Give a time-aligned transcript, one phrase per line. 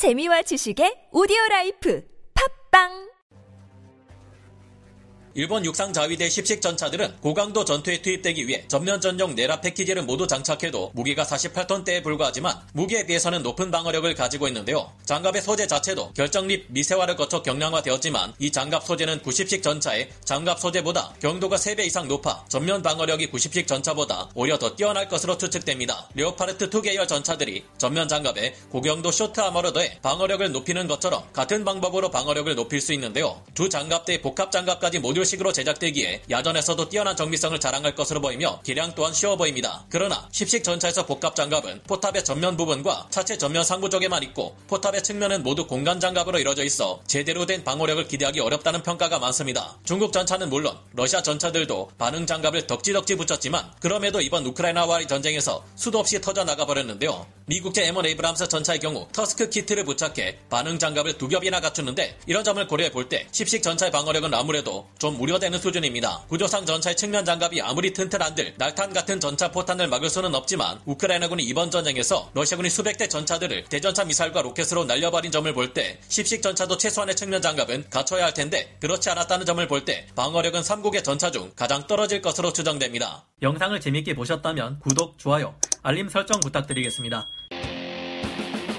[0.00, 2.00] 재미와 지식의 오디오 라이프.
[2.32, 3.09] 팟빵
[5.34, 10.90] 일본 육상 자위대 10식 전차들은 고강도 전투에 투입되기 위해 전면 전용 내라 패키지를 모두 장착해도
[10.94, 14.90] 무게가 48톤대에 불과하지만 무게에 비해서는 높은 방어력을 가지고 있는데요.
[15.04, 21.56] 장갑의 소재 자체도 결정립 미세화를 거쳐 경량화되었지만 이 장갑 소재는 90식 전차의 장갑 소재보다 경도가
[21.56, 26.08] 3배 이상 높아 전면 방어력이 90식 전차보다 오히려 더 뛰어날 것으로 추측됩니다.
[26.14, 32.10] 레오파르트 2 계열 전차들이 전면 장갑에 고경도 쇼트 armor를 더해 방어력을 높이는 것처럼 같은 방법으로
[32.10, 33.40] 방어력을 높일 수 있는데요.
[33.54, 39.12] 두 장갑대 복합 장갑까지 모듈 식으로 제작되기에 야전에서도 뛰어난 정비성을 자랑할 것으로 보이며 개량 또한
[39.12, 39.84] 쉬워 보입니다.
[39.90, 45.42] 그러나 10식 전차에서 복합 장갑은 포탑의 전면 부분과 차체 전면 상부 쪽에만 있고 포탑의 측면은
[45.42, 49.76] 모두 공간 장갑으로 이루어져 있어 제대로 된 방어력을 기대하기 어렵다는 평가가 많습니다.
[49.84, 56.20] 중국 전차는 물론 러시아 전차들도 반응 장갑을 덕지덕지 붙였지만 그럼에도 이번 우크라이나와의 전쟁에서 수도 없이
[56.20, 57.26] 터져 나가 버렸는데요.
[57.50, 62.64] 미국제 M1 에이브람스 전차의 경우 TUSK 키트를 부착해 반응 장갑을 두 겹이나 갖추는데 이런 점을
[62.64, 66.26] 고려해 볼때 10식 전차의 방어력은 아무래도 좀 우려되는 수준입니다.
[66.28, 71.72] 구조상 전차의 측면 장갑이 아무리 튼튼한들 날탄 같은 전차 포탄을 막을 수는 없지만 우크라이나군이 이번
[71.72, 77.42] 전쟁에서 러시아군이 수백 대 전차들을 대전차 미사일과 로켓으로 날려버린 점을 볼때 10식 전차도 최소한의 측면
[77.42, 82.22] 장갑은 갖춰야 할 텐데 그렇지 않았다는 점을 볼 때 방어력은 3국의 전차 중 가장 떨어질
[82.22, 83.26] 것으로 추정됩니다.
[83.42, 87.26] 영상을 재밌게 보셨다면 구독, 좋아요, 알림 설정 부탁드리겠습니다.
[88.22, 88.69] Bye.